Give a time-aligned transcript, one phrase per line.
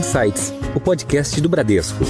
[0.00, 2.02] Insights, o podcast do Bradesco.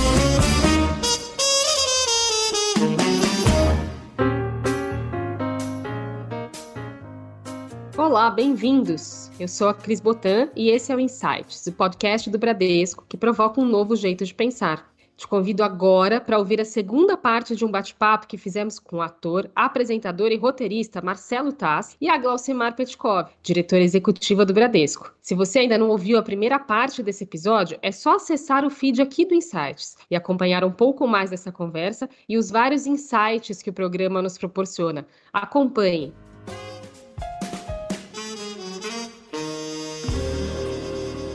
[7.98, 9.29] Olá, bem-vindos!
[9.40, 13.16] Eu sou a Cris Botan e esse é o Insights, o podcast do Bradesco que
[13.16, 14.89] provoca um novo jeito de pensar.
[15.21, 19.02] Te convido agora para ouvir a segunda parte de um bate-papo que fizemos com o
[19.02, 25.12] ator, apresentador e roteirista Marcelo Tass e a Glaucimar Petkov, diretora executiva do Bradesco.
[25.20, 29.02] Se você ainda não ouviu a primeira parte desse episódio, é só acessar o feed
[29.02, 33.68] aqui do Insights e acompanhar um pouco mais dessa conversa e os vários insights que
[33.68, 35.07] o programa nos proporciona.
[35.30, 36.15] Acompanhe!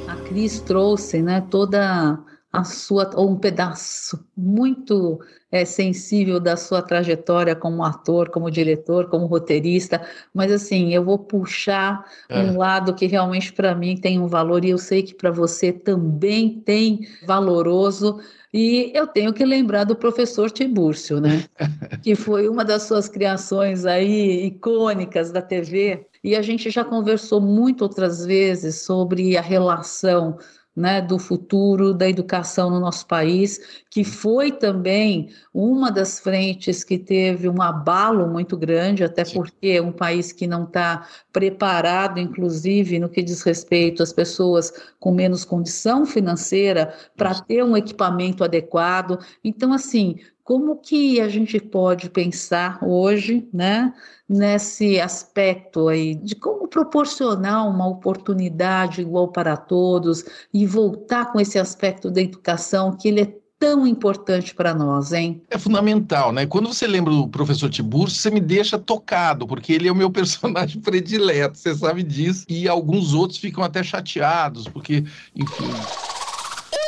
[0.08, 2.26] A Cris trouxe né, toda
[2.60, 5.20] a sua ou um pedaço muito
[5.52, 10.02] é, sensível da sua trajetória como ator, como diretor, como roteirista,
[10.34, 12.40] mas assim eu vou puxar é.
[12.40, 15.72] um lado que realmente para mim tem um valor e eu sei que para você
[15.72, 18.20] também tem valoroso.
[18.54, 21.44] E eu tenho que lembrar do professor Tibúrcio, né?
[22.02, 26.08] que foi uma das suas criações aí icônicas da TV.
[26.24, 30.38] E a gente já conversou muito outras vezes sobre a relação
[30.76, 36.98] né, do futuro da educação no nosso país, que foi também uma das frentes que
[36.98, 43.00] teve um abalo muito grande, até porque é um país que não está preparado, inclusive
[43.00, 49.20] no que diz respeito às pessoas com menos condição financeira, para ter um equipamento adequado.
[49.44, 53.92] Então, assim, como que a gente pode pensar hoje, né,
[54.30, 60.24] nesse aspecto aí de como proporcionar uma oportunidade igual para todos
[60.54, 65.42] e voltar com esse aspecto da educação que ele é tão importante para nós, hein?
[65.50, 66.46] É fundamental, né?
[66.46, 70.12] Quando você lembra do professor Tiburcio, você me deixa tocado, porque ele é o meu
[70.12, 75.04] personagem predileto, você sabe disso, e alguns outros ficam até chateados, porque,
[75.36, 75.72] enfim.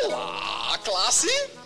[0.05, 1.56] Olá, classe!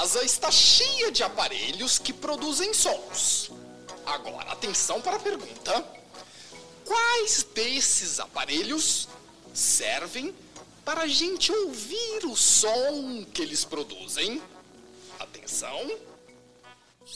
[0.00, 3.50] Casa está cheia de aparelhos que produzem sons.
[4.06, 5.84] Agora, atenção para a pergunta:
[6.86, 9.08] quais desses aparelhos
[9.52, 10.34] servem
[10.86, 14.42] para a gente ouvir o som que eles produzem?
[15.18, 15.90] Atenção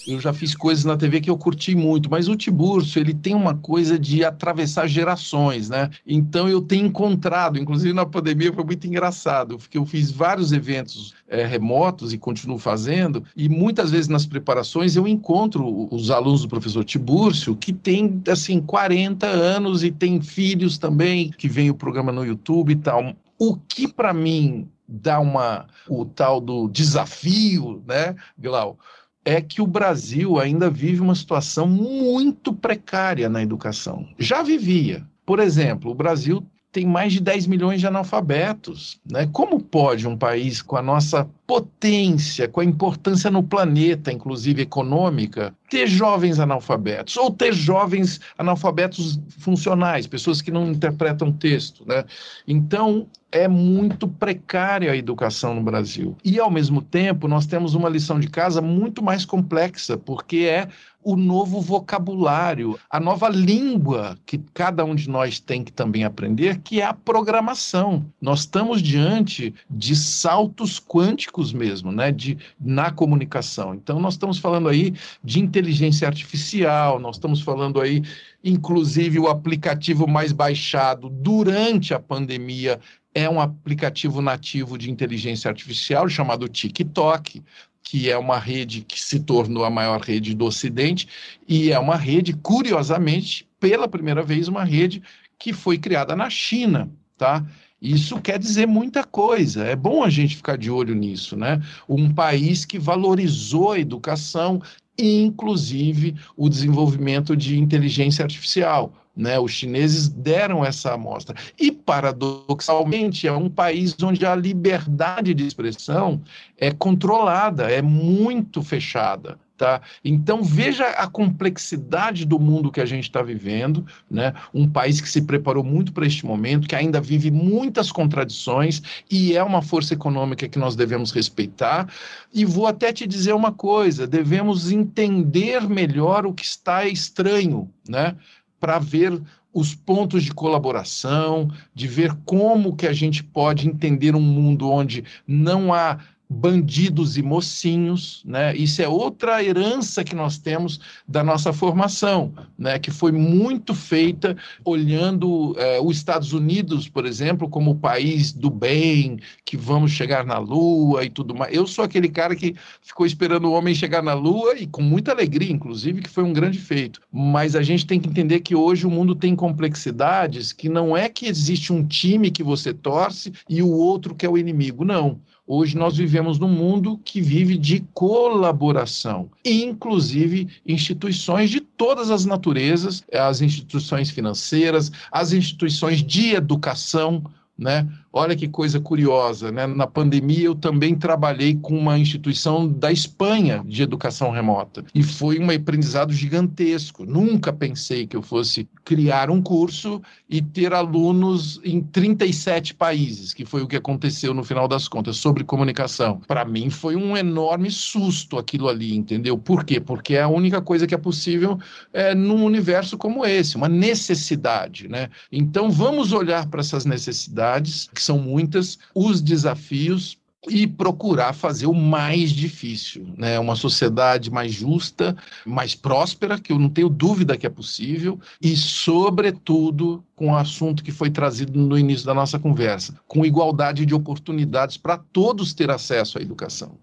[0.06, 3.34] eu já fiz coisas na TV que eu curti muito, mas o Tiburcio, ele tem
[3.34, 5.90] uma coisa de atravessar gerações, né?
[6.06, 11.14] Então eu tenho encontrado, inclusive na pandemia foi muito engraçado, porque eu fiz vários eventos
[11.28, 16.48] é, remotos e continuo fazendo, e muitas vezes nas preparações eu encontro os alunos do
[16.48, 22.12] professor Tiburcio que tem, assim, 40 anos e tem filhos também, que vem o programa
[22.12, 23.14] no YouTube e tal.
[23.38, 28.78] O que para mim dá uma o tal do desafio, né, Glau?
[29.24, 34.06] É que o Brasil ainda vive uma situação muito precária na educação.
[34.18, 35.04] Já vivia.
[35.24, 39.00] Por exemplo, o Brasil tem mais de 10 milhões de analfabetos.
[39.08, 39.28] Né?
[39.32, 45.54] Como pode um país com a nossa potência, com a importância no planeta, inclusive econômica,
[45.68, 52.04] ter jovens analfabetos ou ter jovens analfabetos funcionais, pessoas que não interpretam texto, né?
[52.46, 56.16] Então, é muito precária a educação no Brasil.
[56.24, 60.68] E, ao mesmo tempo, nós temos uma lição de casa muito mais complexa, porque é
[61.02, 66.60] o novo vocabulário, a nova língua que cada um de nós tem que também aprender,
[66.60, 68.06] que é a programação.
[68.20, 73.74] Nós estamos diante de saltos quânticos mesmo, né, de, na comunicação.
[73.74, 78.02] Então, nós estamos falando aí de inteligência artificial, nós estamos falando aí,
[78.42, 82.78] inclusive, o aplicativo mais baixado durante a pandemia
[83.14, 87.42] é um aplicativo nativo de inteligência artificial chamado TikTok
[87.84, 91.06] que é uma rede que se tornou a maior rede do Ocidente,
[91.46, 95.02] e é uma rede, curiosamente, pela primeira vez, uma rede
[95.38, 97.44] que foi criada na China, tá?
[97.84, 99.62] Isso quer dizer muita coisa.
[99.64, 101.60] É bom a gente ficar de olho nisso, né?
[101.86, 104.62] Um país que valorizou a educação,
[104.98, 108.90] inclusive o desenvolvimento de inteligência artificial.
[109.16, 111.36] Né, os chineses deram essa amostra.
[111.56, 116.20] E, paradoxalmente, é um país onde a liberdade de expressão
[116.58, 119.38] é controlada, é muito fechada.
[119.56, 119.80] Tá?
[120.04, 124.34] Então veja a complexidade do mundo que a gente está vivendo, né?
[124.52, 129.36] Um país que se preparou muito para este momento, que ainda vive muitas contradições e
[129.36, 131.88] é uma força econômica que nós devemos respeitar.
[132.32, 138.16] E vou até te dizer uma coisa: devemos entender melhor o que está estranho, né?
[138.58, 139.20] para ver
[139.52, 145.04] os pontos de colaboração, de ver como que a gente pode entender um mundo onde
[145.26, 145.98] não há
[146.34, 148.54] bandidos e mocinhos, né?
[148.56, 152.78] Isso é outra herança que nós temos da nossa formação, né?
[152.78, 158.50] Que foi muito feita olhando é, os Estados Unidos, por exemplo, como o país do
[158.50, 161.54] bem, que vamos chegar na Lua e tudo mais.
[161.54, 165.12] Eu sou aquele cara que ficou esperando o homem chegar na Lua e com muita
[165.12, 167.00] alegria, inclusive, que foi um grande feito.
[167.12, 171.08] Mas a gente tem que entender que hoje o mundo tem complexidades que não é
[171.08, 175.20] que existe um time que você torce e o outro que é o inimigo, não.
[175.46, 183.04] Hoje nós vivemos num mundo que vive de colaboração, inclusive instituições de todas as naturezas,
[183.12, 187.22] as instituições financeiras, as instituições de educação,
[187.58, 187.86] né?
[188.16, 189.66] Olha que coisa curiosa, né?
[189.66, 195.40] Na pandemia eu também trabalhei com uma instituição da Espanha de educação remota e foi
[195.40, 197.04] um aprendizado gigantesco.
[197.04, 200.00] Nunca pensei que eu fosse criar um curso
[200.30, 205.16] e ter alunos em 37 países, que foi o que aconteceu no final das contas
[205.16, 206.20] sobre comunicação.
[206.28, 209.36] Para mim foi um enorme susto aquilo ali, entendeu?
[209.36, 209.80] Por quê?
[209.80, 211.58] Porque é a única coisa que é possível
[211.92, 215.10] é, num universo como esse, uma necessidade, né?
[215.32, 220.18] Então vamos olhar para essas necessidades que são muitas, os desafios
[220.48, 223.38] e procurar fazer o mais difícil, né?
[223.38, 228.56] Uma sociedade mais justa, mais próspera, que eu não tenho dúvida que é possível, e
[228.56, 233.94] sobretudo com o assunto que foi trazido no início da nossa conversa, com igualdade de
[233.94, 236.78] oportunidades para todos ter acesso à educação.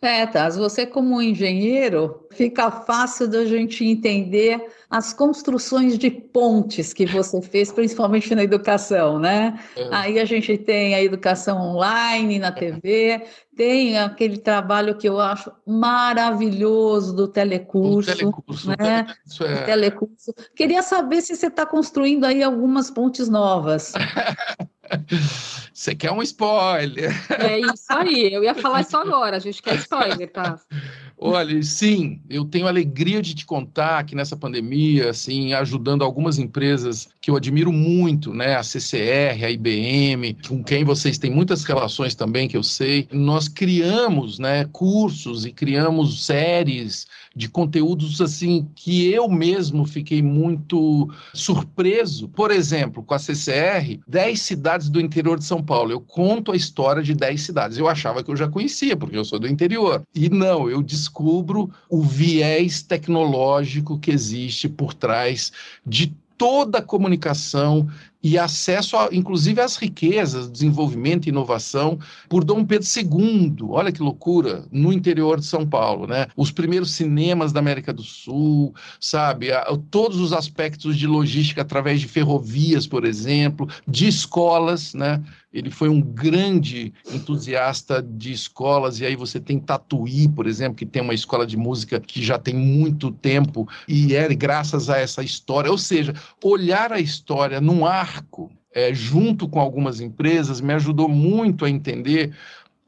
[0.00, 7.04] É, Taz, você como engenheiro, fica fácil da gente entender as construções de pontes que
[7.04, 9.58] você fez, principalmente na educação, né?
[9.76, 9.88] É.
[9.90, 13.24] Aí a gente tem a educação online, na TV,
[13.56, 18.12] tem aquele trabalho que eu acho maravilhoso do telecurso.
[18.12, 19.04] O telecurso, né?
[19.26, 19.64] Isso é...
[19.64, 20.32] telecurso.
[20.54, 23.92] Queria saber se você está construindo aí algumas pontes novas.
[25.72, 27.12] Você quer um spoiler?
[27.40, 30.58] É isso aí, eu ia falar isso agora, a gente quer spoiler, tá?
[31.20, 37.08] Olha, sim, eu tenho alegria de te contar que nessa pandemia, assim, ajudando algumas empresas
[37.20, 42.14] que eu admiro muito, né, a CCR, a IBM, com quem vocês têm muitas relações
[42.14, 47.06] também, que eu sei, nós criamos, né, cursos e criamos séries
[47.38, 52.28] de conteúdos assim que eu mesmo fiquei muito surpreso.
[52.28, 55.92] Por exemplo, com a CCR, 10 cidades do interior de São Paulo.
[55.92, 57.78] Eu conto a história de 10 cidades.
[57.78, 60.02] Eu achava que eu já conhecia, porque eu sou do interior.
[60.12, 65.50] E não, eu descubro o viés tecnológico que existe por trás
[65.84, 67.88] de toda a comunicação
[68.22, 73.56] e acesso, a, inclusive, às riquezas, desenvolvimento e inovação por Dom Pedro II.
[73.70, 76.26] Olha que loucura, no interior de São Paulo, né?
[76.36, 79.52] Os primeiros cinemas da América do Sul, sabe?
[79.52, 85.22] A, todos os aspectos de logística através de ferrovias, por exemplo, de escolas, né?
[85.52, 90.84] Ele foi um grande entusiasta de escolas, e aí você tem Tatuí, por exemplo, que
[90.84, 95.22] tem uma escola de música que já tem muito tempo, e é graças a essa
[95.22, 95.70] história.
[95.70, 96.12] Ou seja,
[96.44, 102.34] olhar a história num arco, é, junto com algumas empresas, me ajudou muito a entender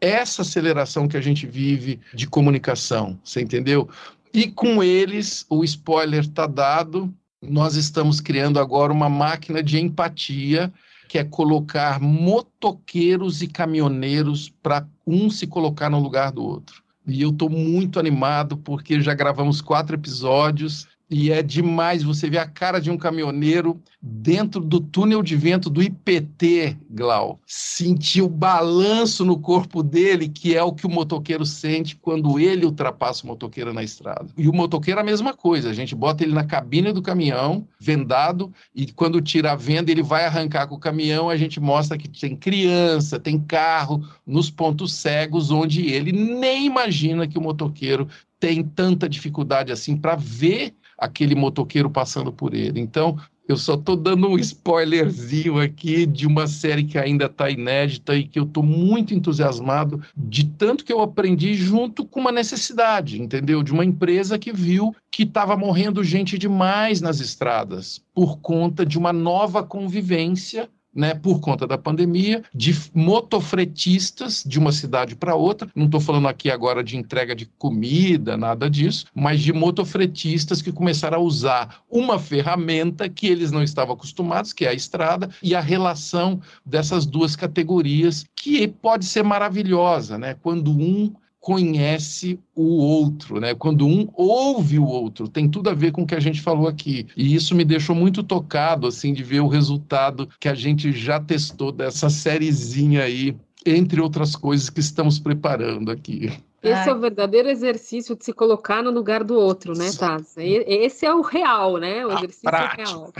[0.00, 3.88] essa aceleração que a gente vive de comunicação, você entendeu?
[4.32, 10.72] E com eles, o spoiler está dado, nós estamos criando agora uma máquina de empatia
[11.10, 16.84] que é colocar motoqueiros e caminhoneiros para um se colocar no lugar do outro.
[17.04, 22.38] E eu estou muito animado porque já gravamos quatro episódios e é demais você ver
[22.38, 27.40] a cara de um caminhoneiro dentro do túnel de vento do IPT, Glau.
[27.44, 32.64] Sentir o balanço no corpo dele, que é o que o motoqueiro sente quando ele
[32.64, 34.28] ultrapassa o motoqueiro na estrada.
[34.38, 35.68] E o motoqueiro é a mesma coisa.
[35.68, 40.02] A gente bota ele na cabine do caminhão, vendado, e quando tira a venda, ele
[40.02, 41.28] vai arrancar com o caminhão.
[41.28, 47.26] A gente mostra que tem criança, tem carro nos pontos cegos, onde ele nem imagina
[47.26, 48.06] que o motoqueiro
[48.38, 52.78] tem tanta dificuldade assim para ver aquele motoqueiro passando por ele.
[52.78, 58.14] Então, eu só estou dando um spoilerzinho aqui de uma série que ainda está inédita
[58.14, 63.21] e que eu estou muito entusiasmado de tanto que eu aprendi junto com uma necessidade,
[63.21, 63.61] entendeu?
[63.61, 68.97] De uma empresa que viu que estava morrendo gente demais nas estradas por conta de
[68.97, 75.68] uma nova convivência né, por conta da pandemia, de motofretistas de uma cidade para outra.
[75.75, 80.73] Não estou falando aqui agora de entrega de comida, nada disso, mas de motofretistas que
[80.73, 85.54] começaram a usar uma ferramenta que eles não estavam acostumados, que é a estrada, e
[85.54, 90.37] a relação dessas duas categorias, que pode ser maravilhosa, né?
[90.42, 93.54] Quando um conhece o outro, né?
[93.54, 96.68] Quando um ouve o outro, tem tudo a ver com o que a gente falou
[96.68, 97.06] aqui.
[97.16, 101.18] E isso me deixou muito tocado, assim, de ver o resultado que a gente já
[101.18, 106.30] testou dessa sériezinha aí entre outras coisas que estamos preparando aqui.
[106.62, 106.88] Esse Ai.
[106.90, 110.35] é o verdadeiro exercício de se colocar no lugar do outro, né, Taz?
[110.37, 112.05] Esse é o real, né?
[112.05, 113.12] O exercício real.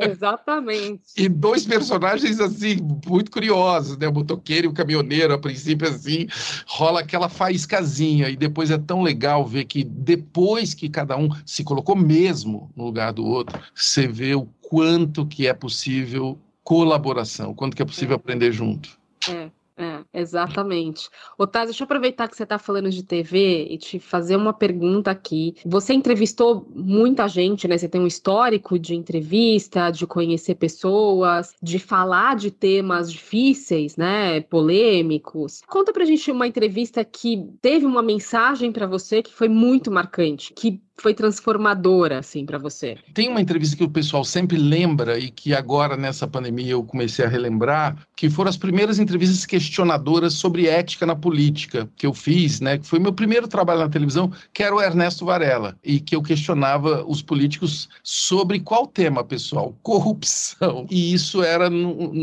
[0.00, 1.02] Exatamente.
[1.16, 2.76] E dois personagens, assim,
[3.06, 4.08] muito curiosos, né?
[4.08, 6.26] O motoqueiro e o caminhoneiro, a princípio, assim,
[6.66, 8.28] rola aquela faíscazinha.
[8.28, 12.84] E depois é tão legal ver que depois que cada um se colocou mesmo no
[12.84, 18.14] lugar do outro, você vê o quanto que é possível colaboração, quanto que é possível
[18.14, 18.16] é.
[18.16, 18.98] aprender junto.
[19.28, 19.50] É.
[19.76, 21.08] É, exatamente.
[21.36, 25.10] Otávio, deixa eu aproveitar que você está falando de TV e te fazer uma pergunta
[25.10, 25.56] aqui.
[25.66, 27.76] Você entrevistou muita gente, né?
[27.76, 34.40] Você tem um histórico de entrevista, de conhecer pessoas, de falar de temas difíceis, né?
[34.42, 35.60] Polêmicos.
[35.66, 40.52] Conta pra gente uma entrevista que teve uma mensagem para você que foi muito marcante,
[40.54, 42.96] que foi transformadora, assim, para você?
[43.12, 47.24] Tem uma entrevista que o pessoal sempre lembra e que agora, nessa pandemia, eu comecei
[47.24, 52.60] a relembrar, que foram as primeiras entrevistas questionadoras sobre ética na política que eu fiz,
[52.60, 52.78] né?
[52.78, 56.22] Que foi meu primeiro trabalho na televisão, que era o Ernesto Varela, e que eu
[56.22, 59.76] questionava os políticos sobre qual tema, pessoal?
[59.82, 60.86] Corrupção.
[60.90, 61.68] E isso era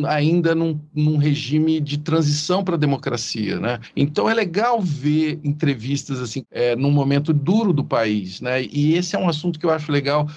[0.07, 3.79] ainda num, num regime de transição para a democracia, né?
[3.95, 8.60] Então é legal ver entrevistas, assim, é, num momento duro do país, né?
[8.71, 10.27] E esse é um assunto que eu acho legal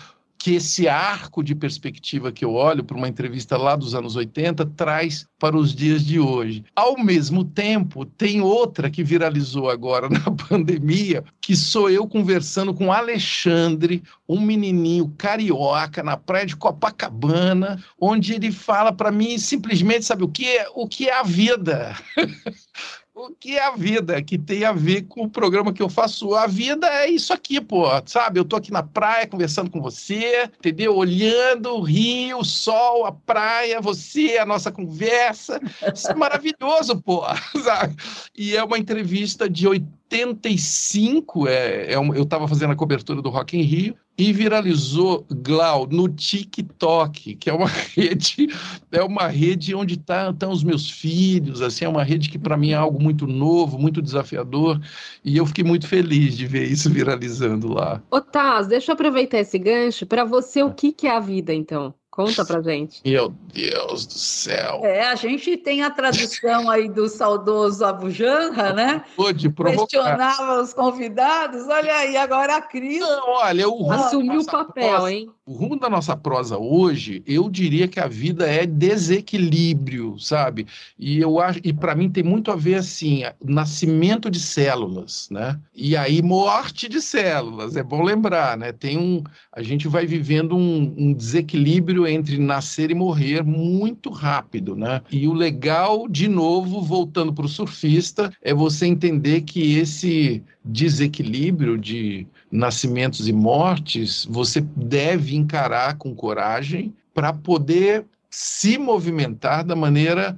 [0.45, 4.67] que esse arco de perspectiva que eu olho para uma entrevista lá dos anos 80
[4.77, 6.63] traz para os dias de hoje.
[6.77, 12.93] Ao mesmo tempo, tem outra que viralizou agora na pandemia, que sou eu conversando com
[12.93, 20.25] Alexandre, um menininho carioca na praia de Copacabana, onde ele fala para mim simplesmente, sabe
[20.25, 20.67] o que é?
[20.75, 21.97] O que é a vida?
[23.15, 26.35] o que é a vida, que tem a ver com o programa que eu faço.
[26.35, 28.41] A vida é isso aqui, pô, sabe?
[28.41, 30.97] Eu tô aqui na praia conversando com você, entendeu?
[30.97, 35.61] Olhando o rio, o sol, a praia, você, a nossa conversa.
[35.95, 37.23] Isso é maravilhoso, pô,
[37.63, 37.95] sabe?
[38.37, 43.31] E é uma entrevista de 85, é, é um, eu estava fazendo a cobertura do
[43.31, 48.49] Rock in Rio, e viralizou Glau no TikTok, que é uma rede,
[48.93, 52.57] é uma rede onde tá, estão os meus filhos, assim, é uma rede que para
[52.57, 54.81] mim é algo muito novo, muito desafiador,
[55.25, 58.01] e eu fiquei muito feliz de ver isso viralizando lá.
[58.11, 60.07] Otávio, deixa eu aproveitar esse gancho.
[60.07, 61.95] Para você, o que, que é a vida, então?
[62.15, 63.01] Conta pra gente.
[63.05, 64.83] Meu Deus do céu.
[64.85, 69.05] É, a gente tem a tradição aí do saudoso Abu Janra, né?
[69.17, 69.89] Pode provocar.
[69.89, 71.67] Questionava os convidados.
[71.67, 73.01] Olha aí, agora a Cris.
[73.01, 75.29] Não, olha, o assumiu o papel, prosa, hein?
[75.45, 80.69] O rumo da nossa prosa hoje, eu diria que a vida é desequilíbrio, sabe?
[80.97, 85.59] E eu acho, e para mim tem muito a ver assim, nascimento de células, né?
[85.75, 87.77] E aí morte de células.
[87.77, 88.71] É bom lembrar, né?
[88.71, 94.75] Tem um, a gente vai vivendo um, um desequilíbrio entre nascer e morrer muito rápido,
[94.77, 95.03] né?
[95.11, 101.77] E o legal, de novo, voltando para o surfista, é você entender que esse desequilíbrio
[101.77, 108.05] de nascimentos e mortes você deve encarar com coragem para poder
[108.37, 110.37] se movimentar da maneira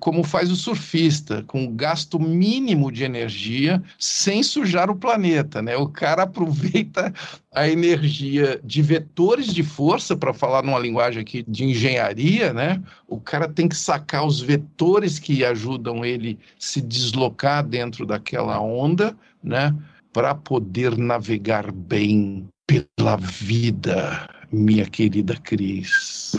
[0.00, 5.76] como faz o surfista, com gasto mínimo de energia, sem sujar o planeta, né?
[5.76, 7.14] O cara aproveita
[7.54, 12.82] a energia de vetores de força, para falar numa linguagem aqui de engenharia, né?
[13.06, 19.16] O cara tem que sacar os vetores que ajudam ele se deslocar dentro daquela onda,
[19.40, 19.72] né?
[20.12, 26.32] Para poder navegar bem pela vida, minha querida Cris.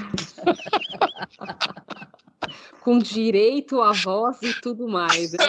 [2.82, 5.34] Com direito à voz e tudo mais.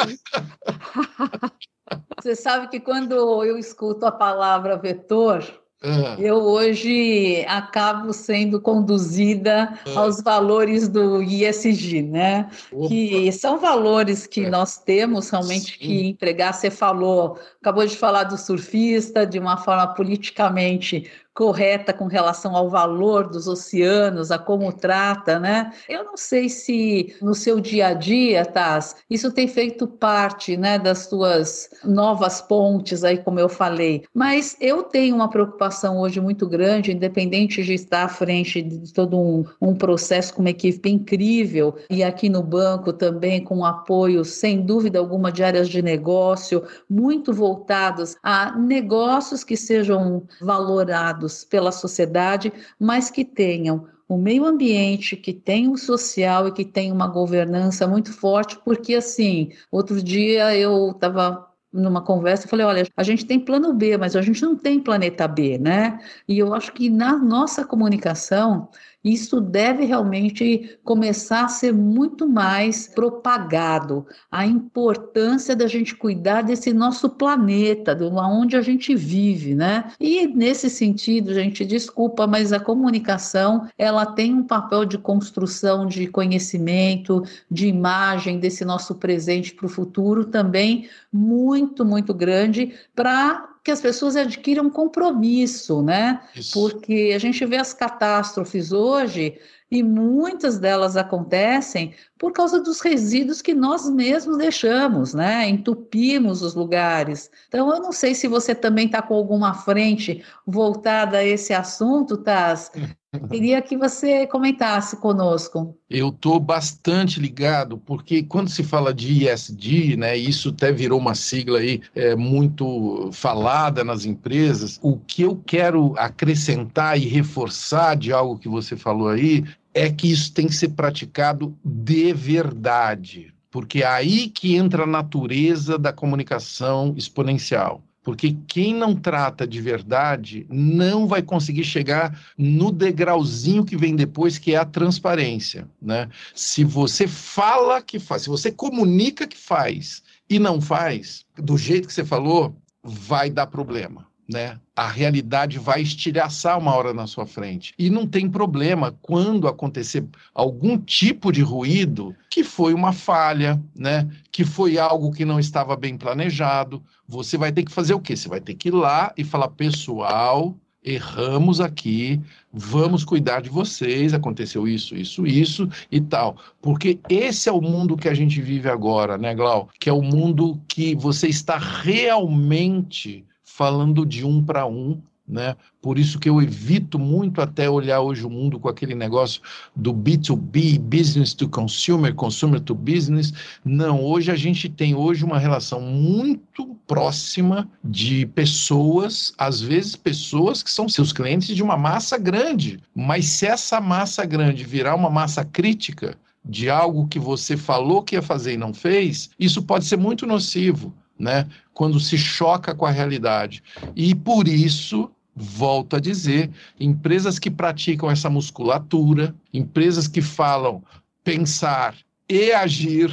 [2.20, 3.14] Você sabe que quando
[3.44, 5.42] eu escuto a palavra vetor,
[5.82, 6.14] Uhum.
[6.18, 9.98] Eu hoje acabo sendo conduzida uhum.
[9.98, 12.50] aos valores do ISG, né?
[12.70, 12.88] Opa.
[12.88, 14.50] Que são valores que é.
[14.50, 15.78] nós temos realmente Sim.
[15.78, 16.52] que empregar.
[16.52, 22.68] Você falou, acabou de falar do surfista de uma forma politicamente correta com relação ao
[22.68, 25.72] valor dos oceanos, a como trata, né?
[25.88, 30.78] Eu não sei se no seu dia a dia, Taz, isso tem feito parte, né,
[30.78, 34.04] das suas novas pontes aí, como eu falei.
[34.12, 39.18] Mas eu tenho uma preocupação hoje muito grande, independente de estar à frente de todo
[39.18, 44.62] um, um processo com uma equipe incrível e aqui no banco também com apoio, sem
[44.62, 52.52] dúvida alguma, de áreas de negócio muito voltados a negócios que sejam valorados pela sociedade,
[52.78, 57.86] mas que tenham o meio ambiente, que tenham o social e que tenham uma governança
[57.86, 63.24] muito forte, porque assim, outro dia eu estava numa conversa, eu falei, olha, a gente
[63.24, 66.00] tem plano B, mas a gente não tem planeta B, né?
[66.26, 68.68] E eu acho que na nossa comunicação,
[69.02, 74.06] Isso deve realmente começar a ser muito mais propagado.
[74.30, 79.90] A importância da gente cuidar desse nosso planeta, de onde a gente vive, né?
[79.98, 86.06] E nesse sentido, gente, desculpa, mas a comunicação ela tem um papel de construção de
[86.06, 93.70] conhecimento, de imagem desse nosso presente para o futuro também muito, muito grande para que
[93.70, 96.22] as pessoas adquiram compromisso, né?
[96.34, 96.52] Isso.
[96.52, 99.38] Porque a gente vê as catástrofes hoje
[99.70, 105.48] e muitas delas acontecem por causa dos resíduos que nós mesmos deixamos, né?
[105.48, 107.30] Entupimos os lugares.
[107.48, 112.16] Então, eu não sei se você também está com alguma frente voltada a esse assunto,
[112.16, 112.72] Taz.
[113.28, 115.76] Queria que você comentasse conosco.
[115.88, 121.16] Eu estou bastante ligado, porque quando se fala de ISD, né, isso até virou uma
[121.16, 124.78] sigla aí é, muito falada nas empresas.
[124.80, 130.10] O que eu quero acrescentar e reforçar de algo que você falou aí é que
[130.10, 135.92] isso tem que ser praticado de verdade, porque é aí que entra a natureza da
[135.92, 137.82] comunicação exponencial.
[138.10, 144.36] Porque quem não trata de verdade não vai conseguir chegar no degrauzinho que vem depois,
[144.36, 145.68] que é a transparência.
[145.80, 146.08] Né?
[146.34, 151.86] Se você fala que faz, se você comunica que faz e não faz, do jeito
[151.86, 152.52] que você falou,
[152.82, 154.60] vai dar problema né?
[154.76, 157.74] A realidade vai estilhaçar uma hora na sua frente.
[157.76, 164.08] E não tem problema quando acontecer algum tipo de ruído que foi uma falha, né?
[164.30, 166.82] Que foi algo que não estava bem planejado.
[167.06, 168.16] Você vai ter que fazer o quê?
[168.16, 172.20] Você vai ter que ir lá e falar, pessoal, erramos aqui,
[172.52, 176.36] vamos cuidar de vocês, aconteceu isso, isso, isso e tal.
[176.62, 179.68] Porque esse é o mundo que a gente vive agora, né, Glau?
[179.78, 185.56] Que é o mundo que você está realmente falando de um para um, né?
[185.80, 189.40] Por isso que eu evito muito até olhar hoje o mundo com aquele negócio
[189.74, 193.32] do B2B, business to consumer, consumer to business.
[193.64, 200.62] Não, hoje a gente tem hoje uma relação muito próxima de pessoas, às vezes pessoas
[200.62, 202.80] que são seus clientes de uma massa grande.
[202.94, 208.16] Mas se essa massa grande virar uma massa crítica, de algo que você falou que
[208.16, 211.46] ia fazer e não fez, isso pode ser muito nocivo né?
[211.74, 213.62] Quando se choca com a realidade.
[213.94, 220.82] E por isso, volto a dizer, empresas que praticam essa musculatura, empresas que falam
[221.24, 221.96] pensar
[222.28, 223.10] e agir,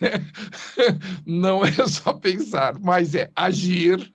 [1.26, 4.12] não é só pensar, mas é agir,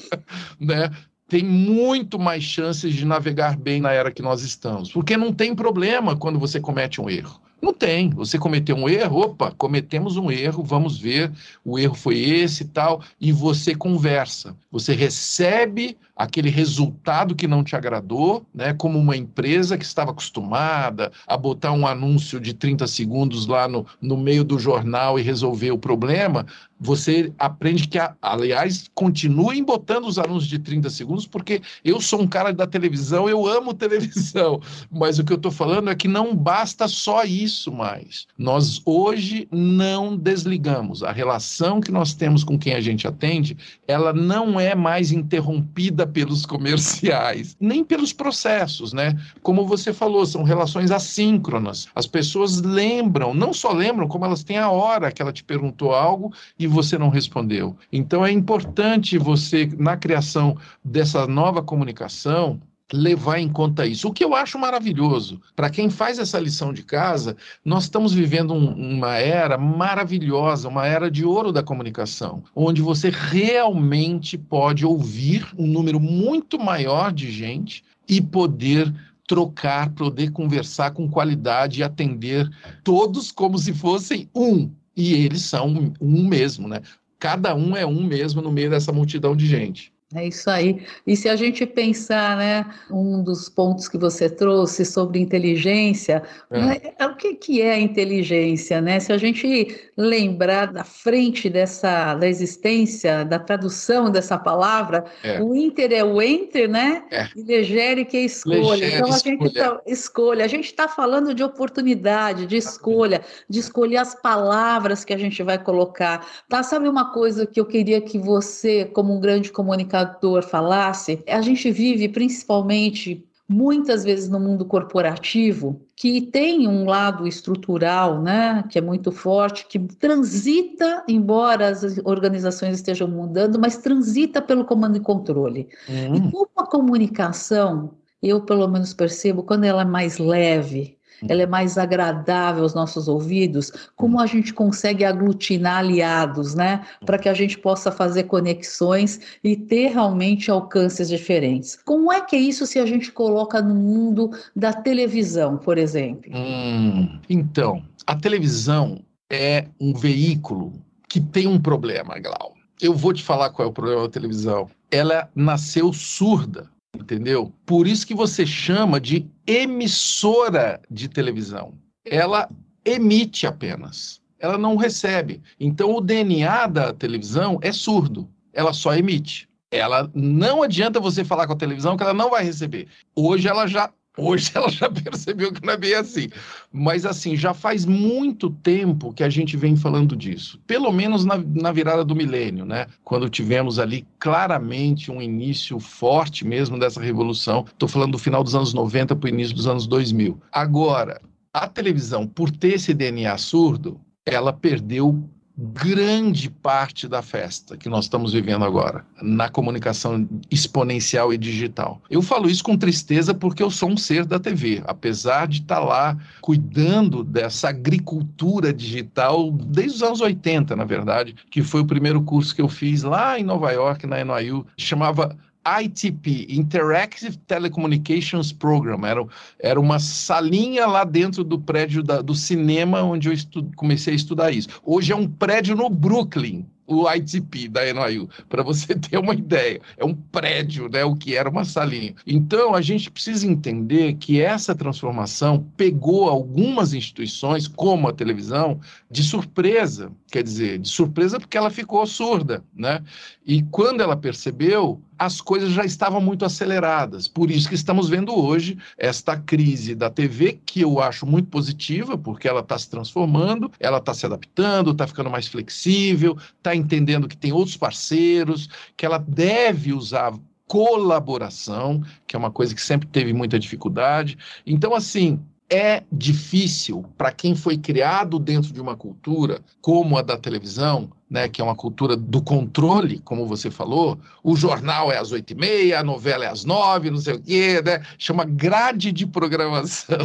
[0.60, 0.90] né?
[1.26, 5.54] Tem muito mais chances de navegar bem na era que nós estamos, porque não tem
[5.54, 7.40] problema quando você comete um erro.
[7.62, 8.10] Não tem.
[8.10, 11.30] Você cometeu um erro, opa, cometemos um erro, vamos ver,
[11.64, 14.56] o erro foi esse e tal, e você conversa.
[14.70, 18.72] Você recebe aquele resultado que não te agradou, né?
[18.72, 23.84] Como uma empresa que estava acostumada a botar um anúncio de 30 segundos lá no,
[24.00, 26.46] no meio do jornal e resolver o problema,
[26.82, 32.26] você aprende que, aliás, continuem botando os anúncios de 30 segundos, porque eu sou um
[32.26, 36.34] cara da televisão, eu amo televisão, mas o que eu estou falando é que não
[36.34, 38.26] basta só isso mais.
[38.36, 41.04] Nós hoje não desligamos.
[41.04, 43.56] A relação que nós temos com quem a gente atende,
[43.86, 49.18] ela não é mais interrompida pelos comerciais, nem pelos processos, né?
[49.42, 51.88] Como você falou, são relações assíncronas.
[51.94, 55.94] As pessoas lembram, não só lembram, como elas têm a hora que ela te perguntou
[55.94, 57.76] algo e você não respondeu.
[57.92, 62.60] Então é importante você, na criação dessa nova comunicação,
[62.92, 64.08] levar em conta isso.
[64.08, 68.54] O que eu acho maravilhoso, para quem faz essa lição de casa, nós estamos vivendo
[68.54, 75.46] um, uma era maravilhosa, uma era de ouro da comunicação, onde você realmente pode ouvir
[75.58, 78.92] um número muito maior de gente e poder
[79.26, 82.50] trocar, poder conversar com qualidade e atender
[82.84, 86.80] todos como se fossem um e eles são um mesmo, né?
[87.18, 89.92] Cada um é um mesmo no meio dessa multidão de gente.
[90.14, 90.84] É isso aí.
[91.06, 96.60] E se a gente pensar, né, um dos pontos que você trouxe sobre inteligência, é.
[96.60, 99.00] Né, é o que, que é inteligência, né?
[99.00, 105.40] Se a gente lembrar da frente dessa, da existência, da tradução dessa palavra, é.
[105.40, 107.04] o inter é o enter, né?
[107.10, 107.28] É.
[107.34, 108.70] E legere que é escolha.
[108.72, 110.44] Legere, então a gente está escolha.
[110.44, 115.42] A gente está falando de oportunidade, de escolha, de escolher as palavras que a gente
[115.42, 116.26] vai colocar.
[116.48, 116.62] Tá?
[116.62, 121.40] Sabe uma coisa que eu queria que você, como um grande comunicador comunicador falasse, a
[121.40, 128.78] gente vive principalmente muitas vezes no mundo corporativo, que tem um lado estrutural, né, que
[128.78, 135.00] é muito forte, que transita, embora as organizações estejam mudando, mas transita pelo comando e
[135.00, 135.68] controle.
[135.88, 136.14] Hum.
[136.14, 137.90] E como a comunicação
[138.22, 140.96] eu pelo menos percebo quando ela é mais leve,
[141.28, 146.84] ela é mais agradável aos nossos ouvidos, como a gente consegue aglutinar aliados, né?
[147.04, 151.78] Para que a gente possa fazer conexões e ter realmente alcances diferentes.
[151.84, 156.30] Como é que é isso se a gente coloca no mundo da televisão, por exemplo?
[156.34, 160.72] Hum, então, a televisão é um veículo
[161.08, 162.54] que tem um problema, Glau.
[162.80, 164.68] Eu vou te falar qual é o problema da televisão.
[164.90, 167.52] Ela nasceu surda entendeu?
[167.64, 171.74] Por isso que você chama de emissora de televisão.
[172.04, 172.48] Ela
[172.84, 175.40] emite apenas, ela não recebe.
[175.58, 179.48] Então o DNA da televisão é surdo, ela só emite.
[179.70, 182.88] Ela não adianta você falar com a televisão que ela não vai receber.
[183.16, 186.28] Hoje ela já Hoje ela já percebeu que não é bem assim.
[186.70, 190.60] Mas, assim, já faz muito tempo que a gente vem falando disso.
[190.66, 192.86] Pelo menos na, na virada do milênio, né?
[193.04, 197.64] Quando tivemos ali claramente um início forte mesmo dessa revolução.
[197.66, 200.40] Estou falando do final dos anos 90 para o início dos anos 2000.
[200.52, 201.20] Agora,
[201.52, 208.06] a televisão, por ter esse DNA surdo, ela perdeu grande parte da festa que nós
[208.06, 212.00] estamos vivendo agora, na comunicação exponencial e digital.
[212.10, 215.78] Eu falo isso com tristeza porque eu sou um ser da TV, apesar de estar
[215.78, 222.22] lá cuidando dessa agricultura digital desde os anos 80, na verdade, que foi o primeiro
[222.22, 229.04] curso que eu fiz lá em Nova York, na NYU, chamava ITP, Interactive Telecommunications Program.
[229.04, 229.24] Era,
[229.58, 234.16] era uma salinha lá dentro do prédio da, do cinema onde eu estu, comecei a
[234.16, 234.68] estudar isso.
[234.84, 239.80] Hoje é um prédio no Brooklyn, o ITP da NYU, para você ter uma ideia.
[239.96, 242.14] É um prédio, né, o que era uma salinha.
[242.26, 249.22] Então, a gente precisa entender que essa transformação pegou algumas instituições, como a televisão, de
[249.22, 250.10] surpresa.
[250.30, 253.02] Quer dizer, de surpresa porque ela ficou surda, né?
[253.46, 257.28] E quando ela percebeu, as coisas já estavam muito aceleradas.
[257.28, 262.18] Por isso que estamos vendo hoje esta crise da TV, que eu acho muito positiva,
[262.18, 267.28] porque ela está se transformando, ela está se adaptando, está ficando mais flexível, está entendendo
[267.28, 270.34] que tem outros parceiros, que ela deve usar
[270.66, 274.36] colaboração, que é uma coisa que sempre teve muita dificuldade.
[274.66, 275.38] Então, assim,
[275.70, 281.48] é difícil para quem foi criado dentro de uma cultura como a da televisão, né,
[281.48, 284.18] que é uma cultura do controle, como você falou.
[284.44, 287.40] O jornal é às oito e meia, a novela é às nove, não sei o
[287.40, 288.02] quê, né?
[288.18, 290.18] Chama grade de programação.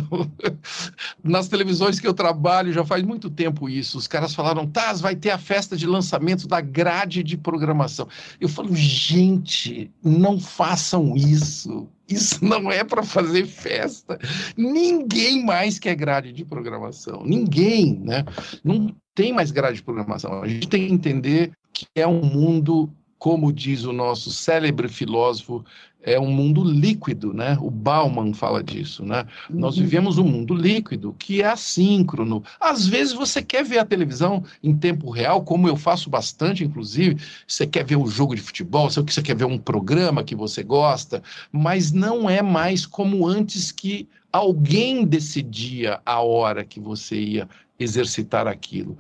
[1.24, 3.98] Nas televisões que eu trabalho já faz muito tempo isso.
[3.98, 8.10] Os caras falaram, Taz, vai ter a festa de lançamento da grade de programação.
[8.42, 11.88] Eu falo, gente, não façam isso.
[12.08, 14.20] Isso não é para fazer festa.
[14.56, 17.24] Ninguém mais quer grade de programação.
[17.26, 18.24] Ninguém, né?
[18.64, 20.42] Não tem mais grade de programação.
[20.42, 25.64] A gente tem que entender que é um mundo, como diz o nosso célebre filósofo,
[26.08, 27.58] é um mundo líquido, né?
[27.60, 29.26] O Bauman fala disso, né?
[29.50, 29.60] Uhum.
[29.60, 32.42] Nós vivemos um mundo líquido que é assíncrono.
[32.62, 37.22] Às vezes você quer ver a televisão em tempo real, como eu faço bastante, inclusive.
[37.46, 41.22] Você quer ver um jogo de futebol, você quer ver um programa que você gosta,
[41.52, 48.48] mas não é mais como antes que alguém decidia a hora que você ia exercitar
[48.48, 48.98] aquilo.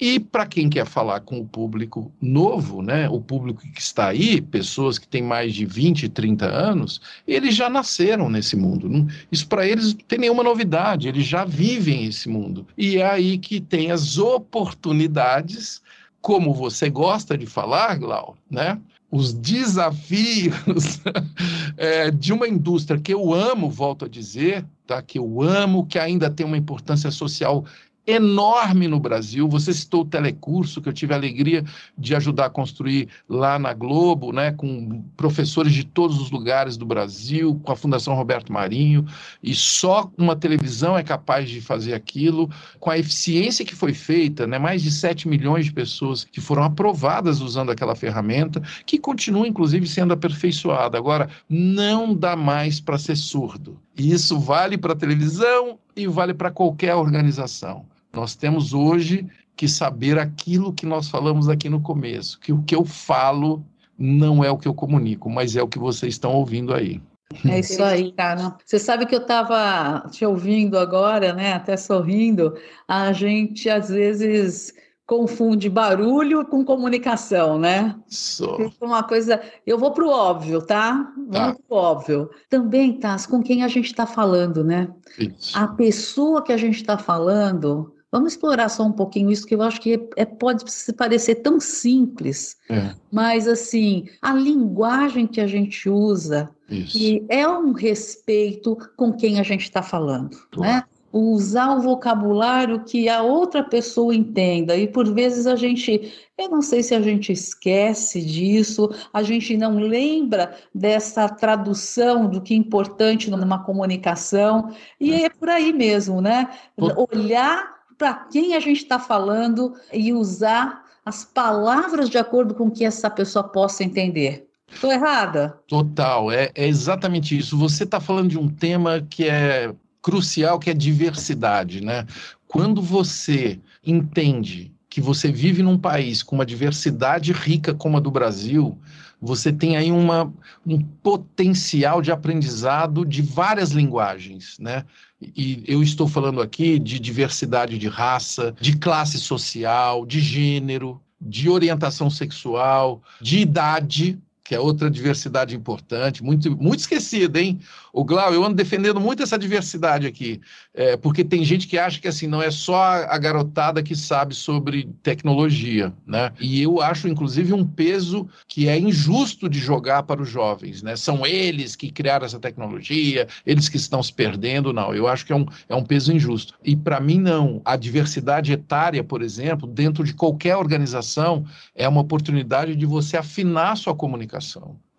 [0.00, 4.40] E para quem quer falar com o público novo, né, o público que está aí,
[4.40, 9.08] pessoas que têm mais de 20, 30 anos, eles já nasceram nesse mundo.
[9.30, 12.64] Isso para eles não tem nenhuma novidade, eles já vivem esse mundo.
[12.76, 15.82] E é aí que tem as oportunidades,
[16.20, 18.78] como você gosta de falar, Glau, né?
[19.10, 21.00] Os desafios
[21.76, 25.00] é, de uma indústria que eu amo, volto a dizer, tá?
[25.02, 27.64] que eu amo, que ainda tem uma importância social
[28.08, 29.46] enorme no Brasil.
[29.48, 31.62] Você citou o telecurso, que eu tive a alegria
[31.96, 36.86] de ajudar a construir lá na Globo, né, com professores de todos os lugares do
[36.86, 39.04] Brasil, com a Fundação Roberto Marinho,
[39.42, 42.48] e só uma televisão é capaz de fazer aquilo,
[42.80, 46.62] com a eficiência que foi feita, né, mais de 7 milhões de pessoas que foram
[46.62, 50.96] aprovadas usando aquela ferramenta, que continua, inclusive, sendo aperfeiçoada.
[50.96, 53.78] Agora, não dá mais para ser surdo.
[53.98, 57.84] E isso vale para a televisão e vale para qualquer organização.
[58.18, 59.24] Nós temos hoje
[59.56, 63.64] que saber aquilo que nós falamos aqui no começo, que o que eu falo
[63.96, 67.00] não é o que eu comunico, mas é o que vocês estão ouvindo aí.
[67.48, 68.56] É isso aí, cara.
[68.64, 71.52] Você sabe que eu estava te ouvindo agora, né?
[71.52, 72.54] Até sorrindo.
[72.88, 74.74] A gente às vezes
[75.06, 77.94] confunde barulho com comunicação, né?
[78.10, 78.72] Isso.
[78.80, 79.40] Uma coisa.
[79.64, 81.12] Eu vou para o óbvio, tá?
[81.16, 81.62] Vamos tá.
[81.68, 82.30] para o óbvio.
[82.48, 84.88] Também, Taz, com quem a gente está falando, né?
[85.18, 85.56] Isso.
[85.56, 89.62] A pessoa que a gente está falando Vamos explorar só um pouquinho isso, que eu
[89.62, 92.94] acho que é, é pode se parecer tão simples, é.
[93.12, 99.42] mas assim, a linguagem que a gente usa e é um respeito com quem a
[99.42, 100.72] gente está falando, claro.
[100.72, 100.84] né?
[101.10, 104.76] usar o vocabulário que a outra pessoa entenda.
[104.76, 109.56] E por vezes a gente, eu não sei se a gente esquece disso, a gente
[109.56, 114.70] não lembra dessa tradução do que é importante numa comunicação.
[115.00, 116.50] E é por aí mesmo, né?
[116.76, 122.84] Olhar para quem a gente está falando e usar as palavras de acordo com que
[122.84, 124.46] essa pessoa possa entender.
[124.70, 125.58] Estou errada?
[125.66, 127.58] Total, é, é exatamente isso.
[127.58, 132.06] Você está falando de um tema que é crucial que é diversidade, né?
[132.46, 138.10] Quando você entende que você vive num país com uma diversidade rica como a do
[138.10, 138.78] Brasil,
[139.20, 140.32] você tem aí uma,
[140.66, 144.84] um potencial de aprendizado de várias linguagens, né?
[145.20, 151.48] E eu estou falando aqui de diversidade de raça, de classe social, de gênero, de
[151.48, 154.18] orientação sexual, de idade,
[154.48, 157.60] que é outra diversidade importante, muito, muito esquecida, hein?
[157.92, 160.40] O Glau, eu ando defendendo muito essa diversidade aqui,
[160.72, 164.34] é, porque tem gente que acha que assim não é só a garotada que sabe
[164.34, 166.32] sobre tecnologia, né?
[166.40, 170.96] E eu acho, inclusive, um peso que é injusto de jogar para os jovens, né?
[170.96, 174.94] São eles que criaram essa tecnologia, eles que estão se perdendo, não.
[174.94, 176.54] Eu acho que é um, é um peso injusto.
[176.64, 177.60] E para mim, não.
[177.66, 183.76] A diversidade etária, por exemplo, dentro de qualquer organização, é uma oportunidade de você afinar
[183.76, 184.37] sua comunicação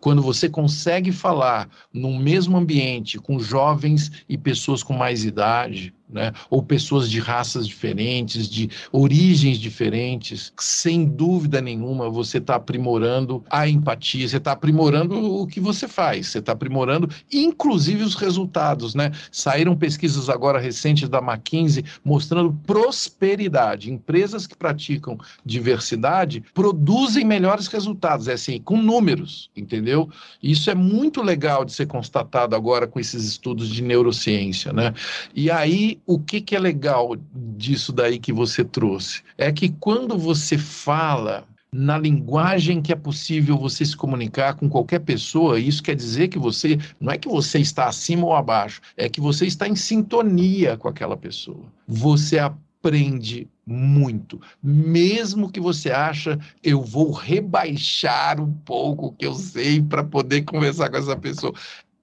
[0.00, 6.32] quando você consegue falar no mesmo ambiente com jovens e pessoas com mais idade, né?
[6.48, 13.68] ou pessoas de raças diferentes, de origens diferentes, sem dúvida nenhuma você está aprimorando a
[13.68, 18.94] empatia, você está aprimorando o que você faz, você está aprimorando inclusive os resultados.
[18.94, 19.12] Né?
[19.30, 23.90] Saíram pesquisas agora recentes da McKinsey mostrando prosperidade.
[23.90, 30.08] Empresas que praticam diversidade produzem melhores resultados, é assim, com números, entendeu?
[30.42, 34.72] Isso é muito legal de ser constatado agora com esses estudos de neurociência.
[34.72, 34.94] Né?
[35.34, 39.22] E aí o que, que é legal disso daí que você trouxe?
[39.36, 45.00] É que quando você fala na linguagem que é possível você se comunicar com qualquer
[45.00, 49.08] pessoa, isso quer dizer que você, não é que você está acima ou abaixo, é
[49.08, 51.64] que você está em sintonia com aquela pessoa.
[51.86, 59.34] Você aprende muito, mesmo que você acha eu vou rebaixar um pouco o que eu
[59.34, 61.54] sei para poder conversar com essa pessoa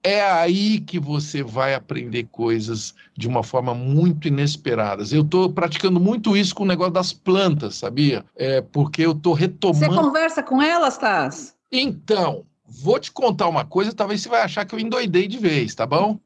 [0.08, 5.12] é aí que você vai aprender coisas de uma forma muito inesperadas.
[5.12, 8.24] Eu estou praticando muito isso com o negócio das plantas, sabia?
[8.34, 9.84] É porque eu estou retomando.
[9.84, 11.54] Você conversa com elas, Taz?
[11.70, 15.74] Então, Vou te contar uma coisa, talvez você vai achar que eu endoidei de vez,
[15.74, 16.20] tá bom?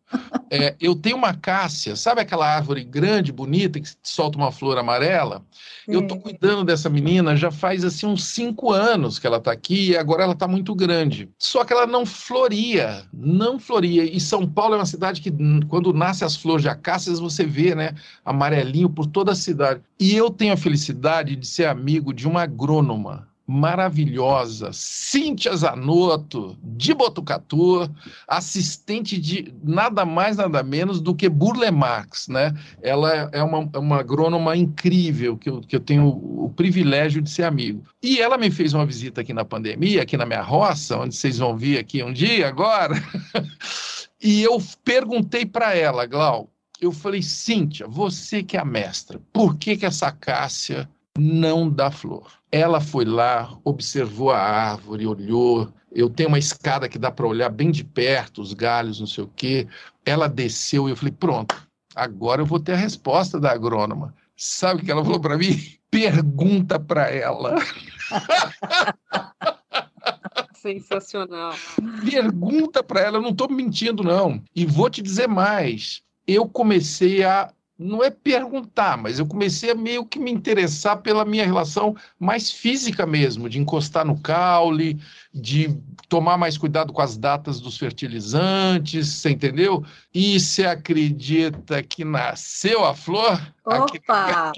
[0.50, 5.46] É, eu tenho uma cássia, sabe aquela árvore grande, bonita, que solta uma flor amarela?
[5.87, 5.92] Sim.
[5.92, 9.90] Eu tô cuidando dessa menina já faz assim uns cinco anos que ela tá aqui
[9.90, 11.31] e agora ela tá muito grande.
[11.38, 14.05] Só que ela não floria, não floria.
[14.05, 15.33] E São Paulo é uma cidade que
[15.68, 19.81] quando nasce as flores de acácias você vê, né, amarelinho por toda a cidade.
[19.98, 26.94] E eu tenho a felicidade de ser amigo de uma agrônoma maravilhosa, Cíntia Zanotto, de
[26.94, 27.90] Botucatu,
[28.26, 32.55] assistente de nada mais, nada menos do que Burle Marx, né?
[32.81, 37.20] Ela é uma, é uma agrônoma incrível, que eu, que eu tenho o, o privilégio
[37.20, 37.83] de ser amigo.
[38.02, 41.38] E ela me fez uma visita aqui na pandemia, aqui na minha roça, onde vocês
[41.38, 42.94] vão vir aqui um dia agora,
[44.22, 46.48] e eu perguntei para ela, Glau,
[46.81, 51.90] eu falei, Cíntia, você que é a mestra, por que que essa Cássia não dá
[51.90, 52.33] flor.
[52.51, 55.72] Ela foi lá, observou a árvore, olhou.
[55.90, 59.25] Eu tenho uma escada que dá para olhar bem de perto, os galhos, não sei
[59.25, 59.66] o quê.
[60.05, 64.14] Ela desceu e eu falei: pronto, agora eu vou ter a resposta da agrônoma.
[64.37, 65.57] Sabe o que ela falou para mim?
[65.90, 67.57] Pergunta para ela.
[70.55, 71.55] Sensacional.
[72.09, 74.42] Pergunta para ela, eu não estou mentindo, não.
[74.55, 76.03] E vou te dizer mais.
[76.27, 81.25] Eu comecei a não é perguntar, mas eu comecei a meio que me interessar pela
[81.25, 85.01] minha relação mais física mesmo, de encostar no caule,
[85.35, 85.77] de
[86.09, 89.85] tomar mais cuidado com as datas dos fertilizantes, você entendeu?
[90.14, 93.40] E você acredita que nasceu a flor?
[93.64, 94.53] Opa!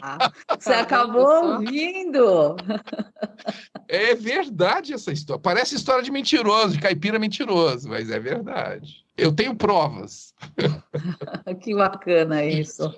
[0.59, 2.57] Você acabou ouvindo!
[3.89, 5.41] É verdade essa história.
[5.41, 9.04] Parece história de mentiroso, de caipira mentiroso, mas é verdade.
[9.17, 10.35] Eu tenho provas.
[11.63, 12.93] que bacana isso.